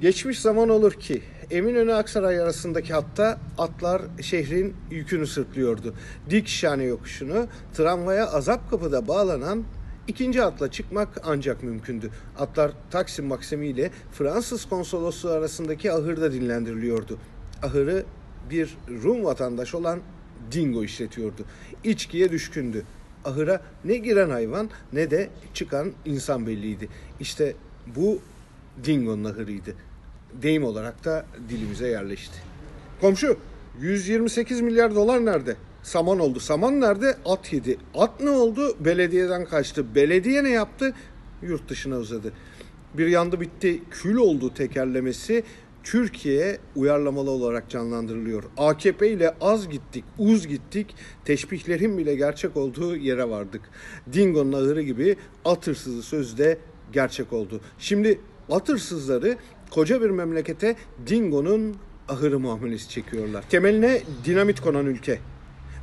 Geçmiş 0.00 0.40
zaman 0.40 0.68
olur 0.68 0.92
ki 0.92 1.22
Eminönü 1.50 1.94
Aksaray 1.94 2.40
arasındaki 2.40 2.92
hatta 2.92 3.38
atlar 3.58 4.02
şehrin 4.22 4.74
yükünü 4.90 5.26
sırtlıyordu. 5.26 5.94
Dik 6.30 6.48
şane 6.48 6.84
yokuşunu 6.84 7.46
tramvaya 7.74 8.26
azap 8.26 8.70
kapıda 8.70 9.08
bağlanan 9.08 9.64
ikinci 10.08 10.42
atla 10.42 10.70
çıkmak 10.70 11.08
ancak 11.24 11.62
mümkündü. 11.62 12.10
Atlar 12.38 12.72
Taksim 12.90 13.26
Maksimi 13.26 13.66
ile 13.66 13.90
Fransız 14.12 14.68
konsolosluğu 14.68 15.30
arasındaki 15.30 15.92
ahırda 15.92 16.32
dinlendiriliyordu. 16.32 17.18
Ahırı 17.62 18.04
bir 18.50 18.76
Rum 19.02 19.24
vatandaş 19.24 19.74
olan 19.74 20.00
Dingo 20.52 20.84
işletiyordu. 20.84 21.44
İçkiye 21.84 22.30
düşkündü. 22.30 22.84
Ahıra 23.24 23.60
ne 23.84 23.96
giren 23.96 24.30
hayvan 24.30 24.70
ne 24.92 25.10
de 25.10 25.30
çıkan 25.54 25.92
insan 26.04 26.46
belliydi. 26.46 26.88
İşte 27.20 27.54
bu 27.96 28.18
Dingo'nun 28.84 29.24
ahırıydı. 29.24 29.74
Deyim 30.42 30.64
olarak 30.64 31.04
da 31.04 31.26
dilimize 31.48 31.88
yerleşti. 31.88 32.38
Komşu 33.00 33.36
128 33.80 34.60
milyar 34.60 34.94
dolar 34.94 35.24
nerede? 35.24 35.56
Saman 35.82 36.18
oldu. 36.18 36.40
Saman 36.40 36.80
nerede? 36.80 37.16
At 37.24 37.52
yedi. 37.52 37.78
At 37.94 38.20
ne 38.20 38.30
oldu? 38.30 38.76
Belediyeden 38.80 39.44
kaçtı. 39.44 39.94
Belediye 39.94 40.44
ne 40.44 40.50
yaptı? 40.50 40.94
Yurt 41.42 41.68
dışına 41.68 41.96
uzadı. 41.96 42.32
Bir 42.94 43.06
yandı 43.06 43.40
bitti 43.40 43.82
kül 43.90 44.16
oldu 44.16 44.54
tekerlemesi 44.54 45.44
Türkiye 45.84 46.58
uyarlamalı 46.76 47.30
olarak 47.30 47.70
canlandırılıyor. 47.70 48.44
AKP 48.56 49.10
ile 49.10 49.34
az 49.40 49.68
gittik, 49.68 50.04
uz 50.18 50.46
gittik, 50.46 50.94
teşbihlerin 51.24 51.98
bile 51.98 52.14
gerçek 52.14 52.56
olduğu 52.56 52.96
yere 52.96 53.28
vardık. 53.28 53.62
Dingo'nun 54.12 54.52
ahırı 54.52 54.82
gibi 54.82 55.16
at 55.44 55.66
hırsızı 55.66 56.02
sözde 56.02 56.58
gerçek 56.92 57.32
oldu. 57.32 57.60
Şimdi 57.78 58.20
at 58.50 58.68
hırsızları 58.68 59.36
koca 59.70 60.02
bir 60.02 60.10
memlekete 60.10 60.76
Dingo'nun 61.06 61.76
ahırı 62.08 62.40
muamelesi 62.40 62.88
çekiyorlar. 62.88 63.44
Temeline 63.50 64.02
dinamit 64.24 64.60
konan 64.60 64.86
ülke. 64.86 65.18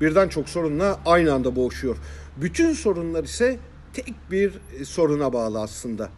Birden 0.00 0.28
çok 0.28 0.48
sorunla 0.48 1.00
aynı 1.06 1.32
anda 1.32 1.56
boğuşuyor. 1.56 1.96
Bütün 2.36 2.72
sorunlar 2.72 3.24
ise 3.24 3.58
tek 3.92 4.14
bir 4.30 4.52
soruna 4.84 5.32
bağlı 5.32 5.60
aslında. 5.60 6.08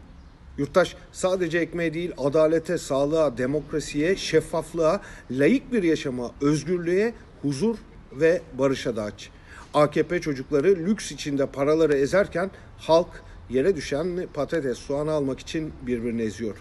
Yurttaş 0.59 0.97
sadece 1.13 1.59
ekmeğe 1.59 1.95
değil 1.95 2.13
adalete, 2.19 2.79
sağlığa, 2.79 3.39
demokrasiye, 3.39 4.17
şeffaflığa, 4.17 5.01
layık 5.31 5.73
bir 5.73 5.83
yaşama, 5.83 6.31
özgürlüğe, 6.41 7.15
huzur 7.43 7.77
ve 8.13 8.43
barışa 8.59 8.97
da 8.97 9.03
aç. 9.03 9.31
AKP 9.75 10.21
çocukları 10.21 10.69
lüks 10.69 11.13
içinde 11.13 11.47
paraları 11.47 11.95
ezerken 11.95 12.51
halk 12.79 13.25
yere 13.51 13.77
düşen 13.77 14.27
patates, 14.35 14.79
soğanı 14.79 15.13
almak 15.13 15.41
için 15.41 15.73
birbirini 15.87 16.23
eziyor. 16.23 16.57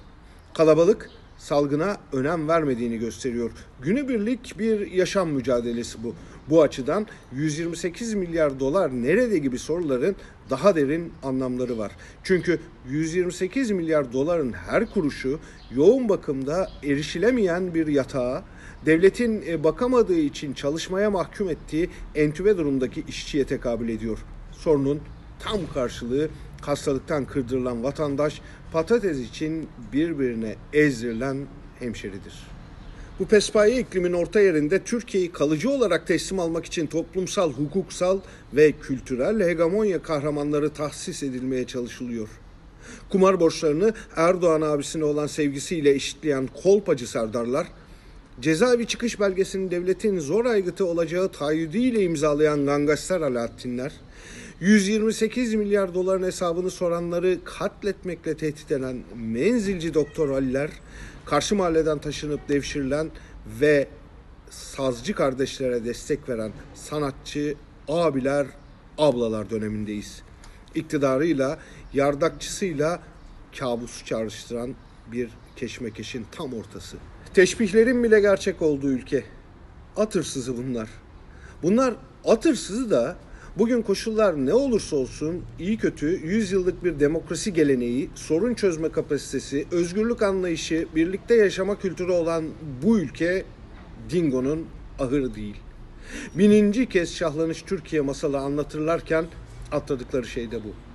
Kalabalık 0.53 1.09
salgına 1.37 1.97
önem 2.13 2.47
vermediğini 2.47 2.97
gösteriyor. 2.97 3.51
Günübirlik 3.81 4.59
bir 4.59 4.91
yaşam 4.91 5.29
mücadelesi 5.29 6.03
bu. 6.03 6.15
Bu 6.49 6.61
açıdan 6.61 7.07
128 7.33 8.13
milyar 8.13 8.59
dolar 8.59 8.91
nerede 8.91 9.37
gibi 9.37 9.59
soruların 9.59 10.15
daha 10.49 10.75
derin 10.75 11.13
anlamları 11.23 11.77
var. 11.77 11.91
Çünkü 12.23 12.59
128 12.89 13.71
milyar 13.71 14.13
doların 14.13 14.51
her 14.51 14.85
kuruşu 14.85 15.39
yoğun 15.75 16.09
bakımda 16.09 16.69
erişilemeyen 16.83 17.73
bir 17.73 17.87
yatağa, 17.87 18.43
devletin 18.85 19.43
e, 19.47 19.63
bakamadığı 19.63 20.19
için 20.19 20.53
çalışmaya 20.53 21.11
mahkum 21.11 21.49
ettiği 21.49 21.89
entübe 22.15 22.57
durumdaki 22.57 23.03
işçiye 23.07 23.45
tekabül 23.45 23.89
ediyor. 23.89 24.17
Sorunun 24.51 25.01
tam 25.39 25.59
karşılığı 25.73 26.29
hastalıktan 26.61 27.25
kırdırılan 27.25 27.83
vatandaş 27.83 28.41
patates 28.73 29.19
için 29.19 29.67
birbirine 29.93 30.55
ezdirilen 30.73 31.37
hemşeridir. 31.79 32.33
Bu 33.19 33.25
pespaye 33.25 33.79
iklimin 33.79 34.13
orta 34.13 34.39
yerinde 34.39 34.83
Türkiye'yi 34.83 35.31
kalıcı 35.31 35.69
olarak 35.69 36.07
teslim 36.07 36.39
almak 36.39 36.65
için 36.65 36.87
toplumsal, 36.87 37.53
hukuksal 37.53 38.19
ve 38.53 38.71
kültürel 38.71 39.47
hegemonya 39.47 40.01
kahramanları 40.01 40.69
tahsis 40.69 41.23
edilmeye 41.23 41.67
çalışılıyor. 41.67 42.29
Kumar 43.09 43.39
borçlarını 43.39 43.93
Erdoğan 44.15 44.61
abisine 44.61 45.03
olan 45.03 45.27
sevgisiyle 45.27 45.91
eşitleyen 45.91 46.49
kolpacı 46.63 47.07
serdarlar, 47.07 47.67
cezaevi 48.41 48.87
çıkış 48.87 49.19
belgesini 49.19 49.71
devletin 49.71 50.19
zor 50.19 50.45
aygıtı 50.45 50.85
olacağı 50.85 51.31
taahhüdüyle 51.31 52.03
imzalayan 52.03 52.65
gangster 52.65 53.21
Alaaddinler, 53.21 53.91
128 54.59 55.53
milyar 55.53 55.93
doların 55.93 56.23
hesabını 56.23 56.71
soranları 56.71 57.37
katletmekle 57.43 58.37
tehdit 58.37 58.71
eden 58.71 59.03
menzilci 59.15 59.93
doktor 59.93 60.29
Aliler, 60.29 60.69
karşı 61.25 61.55
mahalleden 61.55 61.99
taşınıp 61.99 62.49
devşirilen 62.49 63.09
ve 63.61 63.87
sazcı 64.49 65.13
kardeşlere 65.13 65.85
destek 65.85 66.29
veren 66.29 66.51
sanatçı 66.75 67.55
abiler, 67.87 68.47
ablalar 68.97 69.49
dönemindeyiz. 69.49 70.21
İktidarıyla, 70.75 71.59
yardakçısıyla 71.93 72.99
kabusu 73.59 74.05
çağrıştıran 74.05 74.75
bir 75.11 75.29
keşmekeşin 75.55 76.25
tam 76.31 76.53
ortası. 76.53 76.97
Teşbihlerin 77.35 78.03
bile 78.03 78.19
gerçek 78.19 78.61
olduğu 78.61 78.91
ülke. 78.91 79.23
At 79.97 80.15
hırsızı 80.15 80.57
bunlar. 80.57 80.89
Bunlar 81.63 81.93
at 82.25 82.45
hırsızı 82.45 82.91
da 82.91 83.15
Bugün 83.57 83.81
koşullar 83.81 84.45
ne 84.45 84.53
olursa 84.53 84.95
olsun 84.95 85.41
iyi 85.59 85.77
kötü 85.77 86.07
100 86.07 86.51
yıllık 86.51 86.83
bir 86.83 86.99
demokrasi 86.99 87.53
geleneği, 87.53 88.09
sorun 88.15 88.53
çözme 88.53 88.91
kapasitesi, 88.91 89.65
özgürlük 89.71 90.21
anlayışı, 90.21 90.87
birlikte 90.95 91.35
yaşama 91.35 91.79
kültürü 91.79 92.11
olan 92.11 92.45
bu 92.83 92.99
ülke 92.99 93.45
Dingo'nun 94.09 94.65
ahırı 94.99 95.35
değil. 95.35 95.55
Bininci 96.35 96.89
kez 96.89 97.15
şahlanış 97.15 97.61
Türkiye 97.61 98.01
masalı 98.01 98.37
anlatırlarken 98.37 99.25
atladıkları 99.71 100.25
şey 100.25 100.51
de 100.51 100.63
bu. 100.63 100.94